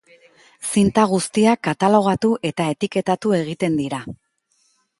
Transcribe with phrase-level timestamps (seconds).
[0.69, 4.01] Zinta guztiak katalogatu eta etiketatu egiten dira.